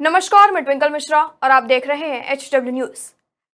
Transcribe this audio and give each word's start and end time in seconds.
नमस्कार, 0.00 0.50
मैं 0.50 0.62
ट्विंकल 0.64 0.90
मिश्रा 0.90 1.20
और 1.42 1.50
आप 1.50 1.62
देख 1.62 1.86
रहे 1.86 2.08
हैं 2.08 2.32
एच 2.32 2.50
डब्ल्यू 2.52 2.72
न्यूज़ 2.72 3.00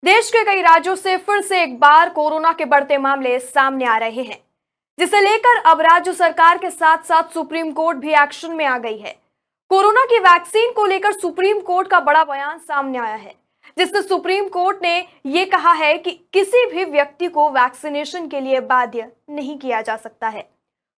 देश 0.03 0.31
के 0.31 0.43
कई 0.45 0.63
राज्यों 0.63 0.95
से 0.95 1.17
फिर 1.17 1.41
से 1.41 1.63
एक 1.63 1.79
बार 1.81 2.09
कोरोना 2.11 2.53
के 2.53 2.65
बढ़ते 2.65 2.97
मामले 2.99 3.39
सामने 3.39 3.85
आ 3.85 3.97
रहे 3.97 4.23
हैं, 4.23 4.39
जिसे 4.99 5.21
लेकर 5.21 5.61
अब 5.63 5.81
राज्य 5.81 6.13
सरकार 6.13 6.59
के 6.59 6.71
साथ 6.71 7.05
साथ 7.05 7.35
सुप्रीम 7.35 7.71
कोर्ट 7.73 7.99
भी 7.99 8.15
एक्शन 8.23 8.53
में 8.53 8.65
आ 8.65 8.77
गई 8.79 8.97
है। 8.97 9.15
कोरोना 9.71 10.05
की 10.05 10.19
वैक्सीन 10.21 10.73
को 10.73 10.87
लेकर 10.87 11.13
सुप्रीम 11.13 11.61
कोर्ट 11.61 11.89
का 11.89 12.01
बड़ा 12.01 12.25
बयान 12.25 12.59
सामने 12.59 12.99
आया 12.99 13.15
है, 13.15 13.35
जिसमें 13.79 14.01
सुप्रीम 14.01 14.49
कोर्ट 14.49 14.83
ने 14.83 14.97
ये 15.27 15.45
कहा 15.47 15.73
है 15.75 15.97
कि 15.99 16.11
किसी 16.33 16.65
भी 16.67 16.85
व्यक्ति 16.87 17.29
को 17.29 17.49
वैक्सीनेशन 17.51 18.27
के 18.29 18.41
लिए 18.41 18.61
बाध्य 18.67 19.07
नहीं 19.31 19.57
किया 19.59 19.81
जा 19.83 19.97
सकता 19.99 20.29
है। 20.29 20.49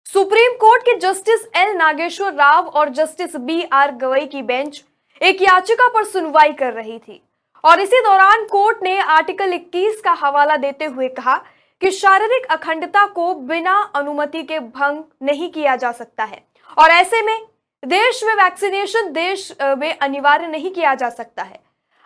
सुप्रीम 0.06 0.56
कोर्ट 0.56 0.82
के 0.82 0.96
जस्टिस 0.98 1.46
एल 1.56 1.76
नागेश्वर 1.76 2.34
राव 2.34 2.66
और 2.66 2.88
जस्टिस 2.94 3.36
बी 3.36 3.62
आर 3.72 3.94
गवई 3.96 4.26
की 4.26 4.42
बेंच 4.44 4.82
एक 5.20 5.42
याचिका 5.42 5.88
पर 5.88 6.04
सुनवाई 6.04 6.52
कर 6.52 6.72
रही 6.72 6.98
थी। 6.98 7.20
और 7.64 7.80
इसी 7.80 8.00
दौरान 8.02 8.44
कोर्ट 8.44 8.82
ने 8.82 8.98
आर्टिकल 8.98 9.52
21 9.52 10.00
का 10.00 10.12
हवाला 10.12 10.56
देते 10.56 10.84
हुए 10.84 11.08
कहा 11.10 11.36
कि 11.82 11.90
शारीरिक 11.90 12.46
अखंडता 12.52 13.06
को 13.06 13.32
बिना 13.34 13.78
अनुमति 13.94 14.42
के 14.42 14.58
भंग 14.58 15.02
नहीं 15.22 15.50
किया 15.52 15.76
जा 15.76 15.92
सकता 15.92 16.24
है। 16.24 16.42
और 16.76 16.90
ऐसे 16.90 17.22
में 17.22 17.46
देश 17.82 18.22
में 18.24 18.34
वैक्सीनेशन 18.34 19.12
देश 19.12 19.50
में 19.78 19.92
अनिवार्य 19.92 20.46
नहीं 20.46 20.70
किया 20.70 20.94
जा 20.94 21.08
सकता 21.10 21.42
है। 21.42 21.58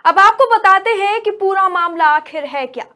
अब 0.05 0.19
आपको 0.19 0.47
बताते 0.51 0.91
हैं 0.95 1.21
कि 1.21 1.31
पूरा 1.33 1.69
मामला 1.69 2.07
आखिर 2.07 2.45
है 2.45 2.67
क्या। 2.67 2.87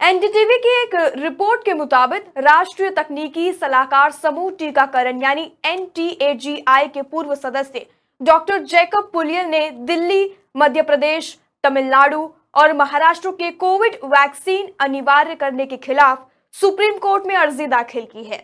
एनडीटीवी 0.00 0.56
की 0.58 0.80
एक 0.82 0.94
रिपोर्ट 1.16 1.64
के 1.64 1.74
मुताबिक 1.74 2.32
राष्ट्रीय 2.38 2.90
तकनीकी 2.90 3.52
सलाहकार 3.52 4.10
समूह 4.12 4.50
टीकाकरण 4.50 5.22
यानी 5.22 5.50
एनटीएजीआई 5.64 6.88
के 6.88 7.02
पूर्व 7.02 7.34
सदस्य 7.34 7.86
डॉक्टर 8.20 8.58
जैकब 8.60 9.10
पुलियल 9.12 9.46
ने 9.46 9.68
दिल्ली 9.70 10.30
मध्य 10.56 10.82
प्रदेश 10.82 11.36
तमिलनाडु 11.64 12.28
और 12.54 12.72
महाराष्ट्र 12.72 13.30
के 13.30 13.50
कोविड 13.50 13.94
वैक्सीन 14.04 14.72
अनिवार्य 14.80 15.34
करने 15.34 15.66
के 15.66 15.76
खिलाफ 15.76 16.26
सुप्रीम 16.54 16.98
कोर्ट 16.98 17.26
में 17.26 17.34
अर्जी 17.36 17.66
दाखिल 17.66 18.04
की 18.04 18.24
है। 18.24 18.38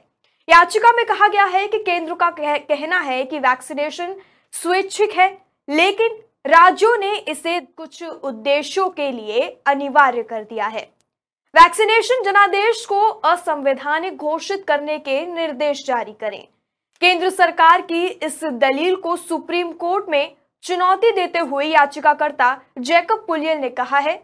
याचिका 0.49 0.93
में 0.93 1.05
कहा 1.07 1.29
गया 1.29 1.45
है 1.45 1.67
कि 1.69 1.79
केंद्र 1.79 2.15
का 2.15 2.31
कह, 2.31 2.57
कहना 2.59 2.99
है 2.99 3.25
कि 3.25 3.39
वैक्सीनेशन 3.39 4.15
स्वैच्छिक 4.53 5.13
है 5.13 5.29
लेकिन 5.69 6.19
राज्यों 6.47 6.97
ने 6.99 7.15
इसे 7.19 7.59
कुछ 7.61 8.03
उद्देश्यों 8.03 8.89
के 8.91 9.11
लिए 9.13 9.49
अनिवार्य 9.67 10.23
कर 10.23 10.45
दिया 10.45 10.67
है। 10.67 10.89
वैक्सीनेशन 11.55 12.23
जनादेश 12.25 12.85
को 12.87 13.01
असंवैधानिक 13.01 14.17
घोषित 14.17 14.65
करने 14.69 14.99
के 14.99 15.25
निर्देश 15.27 15.85
जारी 15.87 16.13
करें। 16.13 16.47
केंद्र 17.03 17.29
सरकार 17.31 17.81
की 17.83 18.05
इस 18.07 18.39
दलील 18.45 18.95
को 18.97 19.15
सुप्रीम 19.17 19.71
कोर्ट 19.73 20.09
में 20.09 20.35
चुनौती 20.65 21.11
देते 21.11 21.39
हुए 21.39 21.65
याचिकाकर्ता 21.65 22.51
जैकब 22.79 23.25
पुलियल 23.29 23.59
ने 23.59 23.69
कहा 23.71 23.99
है 23.99 24.15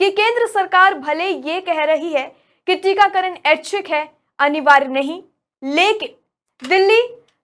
कि 0.00 0.10
केंद्र 0.10 0.46
सरकार 0.46 0.94
भले 0.98 1.28
ये 1.28 1.60
कह 1.60 1.82
रही 1.84 2.12
है 2.12 2.24
कि 2.66 2.74
टीकाकरण 2.74 3.36
ऐच्छिक 3.46 3.88
है, 3.90 4.08
अनिवार्य 4.38 4.88
नहीं, 4.88 5.22
लेकिन 5.62 6.68
दिल्ली, 6.68 7.00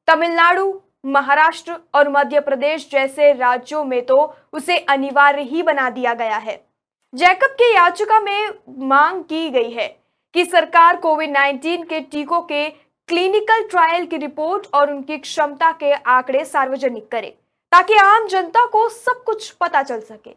तमिलनाडु, 0.08 0.72
महाराष्ट्र 1.06 1.76
और 1.94 2.08
मध्य 2.08 2.40
प्रदेश 2.40 2.88
जैसे 2.92 3.32
राज्यों 3.32 3.84
में 3.84 4.04
तो 4.06 4.34
उसे 4.52 4.78
अनिवार्य 4.78 5.42
ही 5.42 5.62
बना 5.62 5.88
दिया 5.90 6.14
गया 6.14 6.36
है। 6.36 6.60
जैकब 7.14 7.56
की 7.60 7.74
याचिका 7.74 8.20
में 8.20 8.48
मांग 8.88 9.22
की 9.24 9.48
गई 9.50 9.70
है 9.70 9.88
कि 10.34 10.44
सरकार 10.44 10.96
कोविड 10.96 11.36
19 11.36 11.88
के 11.88 12.00
टीकों 12.02 12.40
के 12.42 12.66
क्लिनिकल 13.08 13.62
ट्रायल 13.62 14.04
की 14.06 14.16
रिपोर्ट 14.18 14.66
और 14.74 14.90
उनकी 14.90 15.16
क्षमता 15.18 15.70
के 15.72 15.92
आंकड़े 15.92 16.44
सार्वजनिक 16.44 17.08
करे, 17.08 17.34
ताकि 17.72 17.96
आम 17.96 18.26
जनता 18.28 18.64
को 18.66 18.88
सब 18.88 19.22
कुछ 19.24 19.50
पता 19.52 19.82
चल 19.82 20.00
सके। 20.00 20.30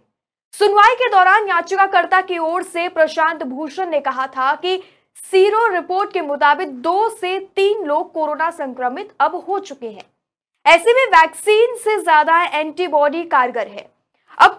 सुनवाई 0.53 0.95
के 0.95 1.09
दौरान 1.09 1.47
याचिकाकर्ता 1.47 2.19
की 2.21 2.37
ओर 2.39 2.63
से 2.63 2.87
प्रशांत 2.89 3.43
भूषण 3.45 3.89
ने 3.89 3.99
कहा 4.01 4.27
था 4.27 4.53
कि 4.55 4.77
सीरो 5.23 5.65
रिपोर्ट 5.67 6.11
के 6.13 6.21
मुताबिक 6.23 6.73
दो 6.81 7.07
से 7.11 7.37
तीन 7.55 7.85
लोग 7.85 8.11
कोरोना 8.13 8.49
संक्रमित 8.51 9.13
अब 9.19 9.35
हो 9.47 9.59
चुके 9.61 9.87
हैं। 9.87 10.03
ऐसे 10.65 10.93
में 10.93 11.05
वैक्सीन 11.11 11.75
से 11.77 11.97
ज़्यादा 11.99 12.41
एंटीबॉडी 12.49 13.23
कारगर 13.25 13.67
है। 13.67 13.87
अब 14.37 14.57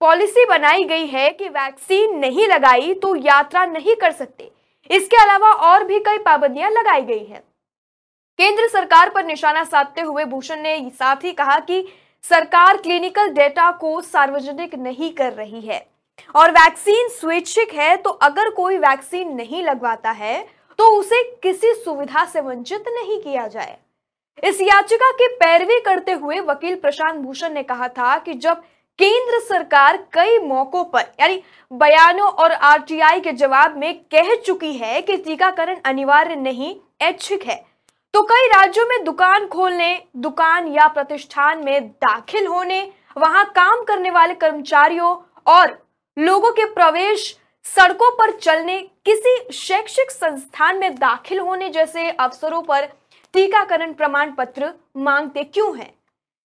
पॉलिसी 0.00 0.44
बनाई 0.46 0.84
गई 0.84 1.06
है 1.08 1.28
कि 1.30 1.48
वैक्सीन 1.50 2.18
नहीं 2.18 2.46
लगाई 2.48 2.94
तो 2.94 3.14
यात्रा 3.16 3.64
नहीं 3.66 3.96
कर 3.96 4.12
सकते। 4.12 4.50
इसके 4.90 5.16
अलावा 5.16 5.52
और 5.64 5.84
भी 5.84 5.98
कई 6.00 6.18
पाबंदियाँ 6.18 6.70
लगाई 6.70 7.02
गई 7.02 7.24
हैं। 7.24 7.42
केंद्र 8.38 8.68
सरकार 8.68 9.10
पर 9.10 9.24
निशाना 9.24 9.64
साधते 9.64 10.00
हुए 10.00 10.24
भूषण 10.24 10.60
ने 10.62 10.78
साथ 10.90 11.24
ही 11.24 11.32
कहा 11.32 11.58
कि 11.60 11.86
सरकार 12.24 12.76
क्लिनिकल 12.76 13.28
डेटा 13.30 13.70
को 13.72 14.00
सार्वजनिक 14.00 14.74
नहीं 14.76 15.12
कर 15.14 15.32
रही 15.32 15.60
है 15.60 15.86
और 16.34 16.50
वैक्सीन 16.50 17.08
स्वैच्छिक 17.10 17.72
है 17.74 17.96
तो 17.96 18.10
अगर 18.22 18.50
कोई 18.50 18.78
वैक्सीन 18.78 19.34
नहीं 19.34 19.62
लगवाता 19.62 20.10
है 20.12 20.40
तो 20.78 20.90
उसे 20.98 21.22
किसी 21.42 21.72
सुविधा 21.74 22.24
से 22.24 22.40
वंचित 22.40 22.88
नहीं 22.88 23.20
किया 23.20 23.46
जाए। 23.46 23.76
इस 24.42 24.60
याचिका 24.60 25.10
की 25.12 25.26
पैरवी 25.36 25.78
करते 25.80 26.12
हुए 26.12 26.40
वकील 26.40 26.74
प्रशांत 26.76 27.16
भूषण 27.16 27.52
ने 27.52 27.62
कहा 27.62 27.88
था 27.88 28.16
कि 28.18 28.34
जब 28.36 28.62
केंद्र 29.00 29.38
सरकार 29.40 29.96
कई 30.12 30.38
मौकों 30.38 30.82
पर, 30.84 31.04
यानी 31.20 31.42
बयानों 31.72 32.28
और 32.28 32.52
आरटीआई 32.52 33.20
के 33.20 33.32
जवाब 33.32 33.76
में 33.76 33.94
कह 34.14 34.34
चुकी 34.36 34.72
है 34.72 35.00
कि 35.02 35.16
टीकाकरण 35.16 35.76
अनिवार्य 35.84 36.34
नहीं, 36.36 36.74
ऐच्छिक 37.02 37.44
है। 37.44 37.54
तो 38.14 38.22
कई 38.22 38.46
राज्यों 38.48 38.84
में 38.86 39.04
दुकान 39.04 39.46
खोलने, 39.46 40.02
दुकान 40.16 40.66
या 40.68 40.88
प्रतिष्ठान 40.88 41.64
में 41.64 41.88
दाखिल 41.88 42.46
होने, 42.46 42.80
वहाँ 43.16 43.44
काम 43.50 43.84
करने 43.84 44.10
वाले 44.10 44.34
कर्मचारियों 44.34 45.14
और 45.46 45.76
लोगों 46.16 46.50
के 46.52 46.64
प्रवेश, 46.64 47.36
सड़कों 47.66 48.10
पर 48.16 48.30
चलने, 48.32 48.78
किसी 49.04 49.52
शैक्षिक 49.52 50.10
संस्थान 50.10 50.78
में 50.78 50.94
दाखिल 50.96 51.38
होने 51.38 51.70
जैसे 51.70 52.10
अवसरों 52.10 52.62
पर 52.62 52.86
टीकाकरण 53.34 53.92
प्रमाण 53.92 54.32
पत्र 54.32 54.72
मांगते 54.98 55.44
क्यों 55.44 55.76
हैं? 55.78 55.92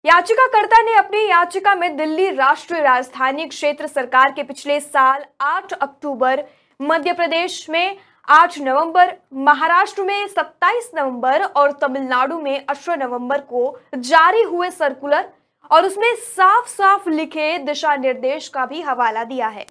याचिकाकर्ता 0.04 0.80
ने 0.82 0.92
अपनी 0.94 1.24
याचिका 1.28 1.74
में 1.74 1.96
दिल्ली 1.96 2.28
राष्ट्रीय 2.30 2.80
राजधानी 2.82 3.44
क्षेत्र 3.46 3.86
सरकार 3.86 4.30
के 4.32 4.42
पिछले 4.42 4.78
साल 4.80 5.24
8 5.40 5.72
अक्टूबर, 5.72 6.42
मध्य 6.80 7.12
प्रदेश 7.12 7.68
में 7.70 7.96
8 8.28 8.58
नवंबर, 8.60 9.12
महाराष्ट्र 9.34 10.02
में 10.02 10.26
27 10.28 10.90
नवंबर 10.94 11.42
और 11.42 11.72
तमिलनाडु 11.72 12.38
में 12.38 12.66
18 12.66 12.96
नवंबर 12.96 13.40
को 13.42 13.78
जारी 13.94 14.42
हुए 14.42 14.70
सर्कुलर 14.70 15.28
और 15.70 15.86
उसमें 15.86 16.14
साफ़ 16.16 16.68
साफ़ 16.68 17.08
लिखे 17.10 17.56
दिशा 17.58 17.94
निर्देश 17.96 18.48
का 18.48 18.66
भी 18.66 18.80
हवाला 18.80 19.24
दिया 19.24 19.48
है, 19.48 19.66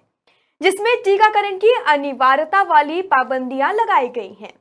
जिसमें 0.60 0.96
टीकाकरण 1.04 1.58
की 1.58 1.74
अनिवार्यता 1.88 2.62
वाली 2.64 3.02
पाबंदियाँ 3.04 3.72
लगाई 3.74 4.08
गई 4.10 4.36
हैं। 4.40 4.52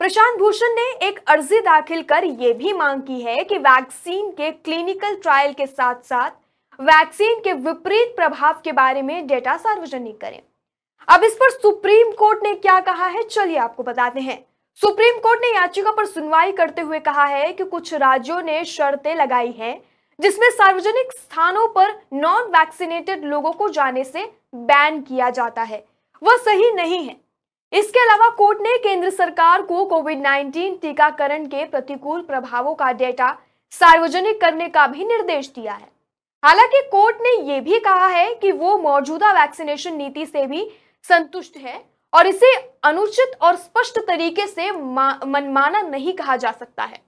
प्रशांत 0.00 0.38
भूषण 0.38 0.74
ने 0.74 0.82
एक 1.06 1.18
अर्जी 1.26 1.58
दाखिल 1.60 2.02
कर 2.02 2.24
यह 2.24 2.52
भी 2.54 2.72
मांग 2.72 3.00
की 3.02 3.20
है 3.20 3.42
कि 3.44 3.56
वैक्सीन 3.58 4.30
के 4.30 4.50
क्लिनिकल 4.50 5.14
ट्रायल 5.14 5.52
के 5.52 5.66
साथ 5.66 6.04
साथ 6.04 6.30
वैक्सीन 6.80 7.40
के 7.40 7.52
विपरीत 7.52 8.14
प्रभाव 8.16 8.60
के 8.64 8.72
बारे 8.72 9.02
में 9.02 9.26
डेटा 9.26 9.56
सार्वजनिक 9.56 10.20
करें। 10.20 10.40
अब 11.08 11.24
इस 11.24 11.34
पर 11.34 11.50
सुप्रीम 11.50 12.12
कोर्ट 12.12 12.42
ने 12.42 12.54
क्या 12.54 12.78
कहा 12.80 13.06
है, 13.06 13.22
चलिए 13.22 13.56
आपको 13.56 13.82
बताते 13.82 14.20
हैं। 14.20 14.38
सुप्रीम 14.80 15.18
कोर्ट 15.18 15.40
ने 15.40 15.54
याचिका 15.54 15.92
पर 15.92 16.06
सुनवाई 16.06 16.52
करते 16.52 16.82
हुए 16.82 17.00
कहा 17.00 17.24
है 17.24 17.52
कि 17.52 17.64
कुछ 17.64 17.94
राज्यों 17.94 18.42
ने 18.42 18.64
शर्तें 18.64 19.14
लगाई 19.14 19.52
हैं, 19.52 19.80
जिसमें 20.18 20.50
सार्वजनिक 20.50 21.12
स्थानों 21.12 21.68
पर 21.68 21.96
नॉन 22.12 22.50
वैक्सीनेटेड 22.50 23.24
लोगों 23.24 23.52
को 23.52 23.68
जाने 23.68 24.04
से 24.04 24.30
बैन 24.54 25.00
किया 25.00 25.30
जाता 25.30 25.62
है। 25.62 25.84
वह 26.22 26.36
सही 26.36 26.72
नहीं 26.72 27.06
है। 27.06 27.16
इसके 27.72 28.00
अलावा 28.00 28.28
कोर्ट 28.28 28.58
ने 28.60 28.76
केंद्र 28.78 29.10
सरकार 29.10 29.62
को 29.62 29.84
कोविड 29.84 30.22
19 30.22 30.80
टीकाकरण 30.82 31.46
के 31.46 31.64
प्रतिकूल 31.64 32.22
प्रभावों 32.22 32.74
का 32.74 32.90
डेटा 32.92 33.36
सार्वजनिक 33.72 34.40
करने 34.40 34.68
का 34.68 34.86
भी 34.86 35.04
निर्देश 35.04 35.48
दिया 35.48 35.72
है। 35.72 35.88
हालाँकि 36.42 36.80
कोर्ट 36.90 37.16
ने 37.22 37.36
यह 37.44 37.60
भी 37.60 37.78
कहा 37.80 38.06
है 38.06 38.34
कि 38.34 38.52
वो 38.52 38.76
मौजूदा 38.78 39.32
वैक्सीनेशन 39.32 39.96
नीति 39.96 40.26
से 40.26 40.46
भी 40.46 40.68
संतुष्ट 41.04 41.56
है 41.56 41.82
और 42.12 42.26
इसे 42.26 42.54
अनुचित 42.82 43.36
और 43.42 43.56
स्पष्ट 43.56 43.98
तरीके 43.98 44.46
से 44.46 44.70
मनमाना 44.72 45.82
नहीं 45.82 46.12
कहा 46.12 46.36
जा 46.36 46.52
सकता 46.52 46.84
है। 46.84 47.00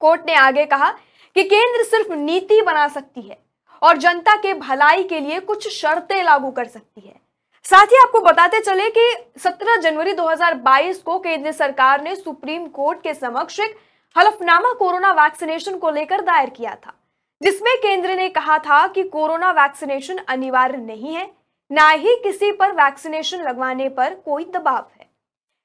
कोर्ट 0.00 0.26
ने 0.26 0.34
आगे 0.34 0.64
कहा 0.66 0.90
कि 1.36 1.42
केंद्र 1.44 1.84
सिर्फ़ 1.84 2.12
नीति 2.12 2.60
बना 2.62 2.86
सकती 2.88 3.22
है 3.22 3.38
और 3.82 3.96
जनता 3.96 4.36
के 4.36 4.54
भलाई 4.54 5.04
के 5.04 5.20
लिए 5.20 5.40
कुछ 5.40 5.68
शर्तें 5.70 6.22
लागू 6.22 6.50
कर 6.50 6.64
सकती 6.64 7.00
है। 7.00 7.23
साथ 7.64 7.86
ही 7.86 7.98
आपको 7.98 8.20
बताते 8.20 8.58
चले 8.60 8.88
कि 8.90 9.02
17 9.40 9.78
जनवरी 9.82 10.12
2022 10.14 10.96
को 10.98 11.18
केंद्र 11.18 11.52
सरकार 11.52 12.02
ने 12.02 12.14
सुप्रीम 12.16 12.66
कोर्ट 12.68 12.98
के 13.02 13.14
समक्ष 13.14 13.60
एक 13.60 13.76
हलफनामा 14.16 14.72
कोरोना 14.72 15.12
वैक्सीनेशन 15.14 15.78
को 15.78 15.90
लेकर 15.90 16.20
दायर 16.20 16.50
किया 16.50 16.74
था, 16.76 16.92
जिसमें 17.40 17.76
केंद्र 17.76 18.14
ने 18.14 18.28
कहा 18.28 18.58
था 18.58 18.86
कि 18.86 19.02
कोरोना 19.04 19.50
वैक्सीनेशन 19.52 20.18
अनिवार्य 20.28 20.76
नहीं 20.76 21.14
है, 21.14 21.30
ना 21.70 21.88
ही 21.88 22.14
किसी 22.22 22.50
पर 22.52 22.72
वैक्सीनेशन 22.74 23.42
लगवाने 23.42 23.88
पर 23.90 24.14
कोई 24.16 24.44
दबाव 24.46 24.86
है। 24.90 25.08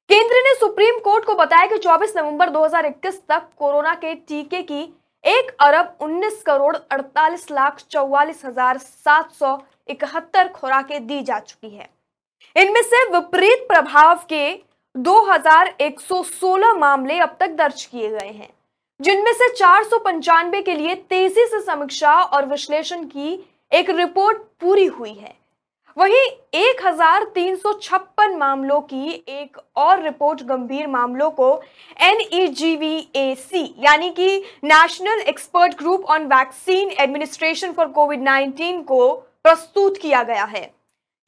केंद्र 0.09 0.35
ने 0.37 0.53
सुप्रीम 0.55 0.99
कोर्ट 0.99 1.25
को 1.25 1.35
बताया 1.35 1.65
कि 1.65 1.77
24 1.79 2.15
नवंबर 2.17 2.49
2021 2.49 3.19
तक 3.29 3.49
कोरोना 3.57 3.93
के 3.95 4.13
टीके 4.15 4.61
की 4.61 4.81
एक 5.23 5.55
अरब 5.61 5.97
उन्नीस 6.01 6.41
करोड़ 6.45 6.75
अड़तालीस 6.75 7.49
लाख 7.51 7.81
चौवालीस 7.81 8.45
हज़ार 8.45 8.77
सात 8.77 9.31
सौ 9.31 9.55
इकहत्तर 9.89 10.47
खुराकें 10.49 11.07
दी 11.07 11.21
जा 11.21 11.39
चुकी 11.39 11.69
है। 11.69 11.89
इनमें 12.55 12.81
से 12.83 13.03
विपरीत 13.11 13.65
प्रभाव 13.69 14.25
के 14.29 14.51
2116 14.95 16.73
मामले 16.75 17.19
अब 17.19 17.35
तक 17.39 17.49
दर्ज 17.57 17.83
किए 17.85 18.09
गए 18.09 18.29
हैं, 18.29 18.49
जिनमें 18.99 19.33
से 19.33 19.49
चार 19.49 19.83
के 20.61 20.73
लिए 20.73 20.95
तेज़ी 20.95 21.45
से 21.45 21.59
समीक्षा 21.61 22.13
और 22.15 22.45
विश्लेषण 22.45 23.03
की 23.05 23.33
एक 23.71 23.89
रिपोर्ट 23.89 24.37
पूरी 24.61 24.85
हुई 24.87 25.13
है। 25.13 25.37
वहीं 25.97 26.25
1356 26.55 28.35
मामलों 28.37 28.79
की 28.81 29.23
एक 29.29 29.57
और 29.77 30.01
रिपोर्ट 30.03 30.41
गंभीर 30.43 30.87
मामलों 30.87 31.29
को 31.31 31.49
एनईजीवीएसी 31.99 33.63
यानी 33.79 34.09
कि 34.09 34.37
national 34.65 35.19
expert 35.21 35.77
group 35.77 36.05
on 36.05 36.25
vaccine 36.25 36.91
administration 36.91 37.71
for 37.73 37.87
COVID 37.89 38.21
19 38.21 38.81
को 38.83 39.01
प्रस्तुत 39.45 39.97
किया 39.97 40.23
गया 40.23 40.43
है। 40.45 40.61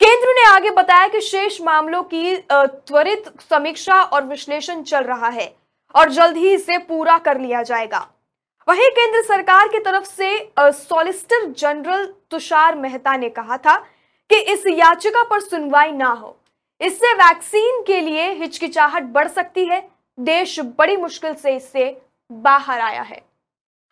केंद्र 0.01 0.33
ने 0.33 0.43
आगे 0.45 0.69
बताया 0.71 1.07
कि 1.07 1.21
शेष 1.21 1.61
मामलों 1.61 2.01
की 2.03 2.35
त्वरित 2.51 3.29
समीक्षा 3.41 4.01
और 4.03 4.23
विश्लेषण 4.23 4.81
चल 4.83 5.03
रहा 5.03 5.27
है 5.29 5.53
और 5.95 6.09
जल्द 6.11 6.37
ही 6.37 6.53
इसे 6.53 6.77
पूरा 6.79 7.17
कर 7.17 7.39
लिया 7.39 7.61
जाएगा। 7.63 8.07
वहीं 8.67 8.89
केंद्र 8.89 9.21
सरकार 9.23 9.67
की 9.67 9.79
तरफ़ 9.79 10.05
से 10.05 10.51
सॉलिसिटर 10.59 11.45
जनरल 11.51 12.05
तुषार 12.31 12.75
मेहता 12.75 13.15
ने 13.17 13.29
कहा 13.29 13.57
था 13.57 13.77
कि 14.29 14.39
इस 14.53 14.67
याचिका 14.67 15.23
पर 15.23 15.39
सुनवाई 15.39 15.91
ना 15.91 16.09
हो। 16.09 16.37
इससे 16.81 17.13
वैक्सीन 17.13 17.81
के 17.87 17.99
लिए 18.01 18.31
हिचकिचाहट 18.33 19.03
बढ़ 19.03 19.27
सकती 19.27 19.65
है। 19.65 19.81
देश 20.17 20.59
बड़ी 20.77 20.97
मुश्किल 20.97 21.33
से 21.33 21.55
इससे 21.55 21.85
बाहर 22.31 22.81
आया 22.81 23.01
है। 23.01 23.21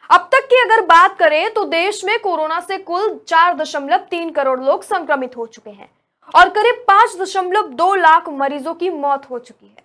अब 0.09 0.29
तक 0.31 0.45
की 0.45 0.61
अगर 0.61 0.81
बात 0.85 1.17
करें 1.17 1.53
तो 1.53 1.63
देश 1.67 2.03
में 2.05 2.17
कोरोना 2.19 2.59
से 2.59 2.77
कुल 2.79 3.19
चार 3.27 3.55
दशमलव 3.55 4.05
तीन 4.11 4.29
करोड़ 4.31 4.59
लोग 4.59 4.83
संक्रमित 4.83 5.37
हो 5.37 5.45
चुके 5.47 5.69
हैं 5.69 5.89
और 6.35 6.49
करीब 6.49 6.83
पाँच 6.87 7.15
दशमलव 7.17 7.67
दो 7.73 7.93
लाख 7.95 8.29
मरीजों 8.31 8.73
की 8.75 8.89
मौत 8.89 9.29
हो 9.29 9.39
चुकी 9.39 9.67
है। 9.67 9.83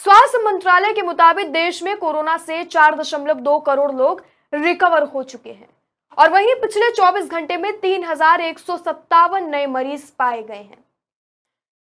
स्वास्थ्य 0.00 0.38
मंत्रालय 0.42 0.92
के 0.92 1.02
मुताबिक 1.02 1.52
देश 1.52 1.82
में 1.82 1.96
कोरोना 1.98 2.36
से 2.38 2.62
चार 2.66 2.94
दशमलव 2.96 3.40
दो 3.40 3.58
करोड़ 3.60 3.90
लोग 3.92 4.22
रिकवर 4.52 5.02
हो 5.04 5.22
चुके 5.24 5.50
हैं 5.50 5.68
और 6.18 6.30
वहीं 6.30 6.54
पिछले 6.56 6.90
24 6.92 7.30
घंटे 7.30 7.56
में 7.56 7.72
तीन 7.80 8.04
हज़ार 8.04 8.40
एक 8.40 8.58
सौ 8.58 8.76
सत्तावन 8.76 9.48
नए 9.50 9.66
मरीज़ 9.68 10.04
पाए 10.18 10.42
गए 10.42 10.54
हैं। 10.54 10.84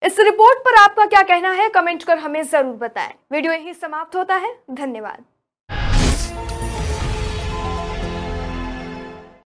इस 0.01 0.19
रिपोर्ट 0.21 0.59
पर 0.59 0.75
आपका 0.75 1.05
क्या 1.05 1.21
कहना 1.23 1.51
है, 1.51 1.69
कमेंट 1.69 2.03
कर 2.03 2.17
हमें 2.17 2.43
ज़रूर 2.43 2.75
बताएँ। 2.77 3.13
वीडियो 3.31 3.53
यही 3.53 3.73
समाप्त 3.75 4.15
होता 4.15 4.35
है। 4.35 4.55
धन्यवाद। 4.71 5.23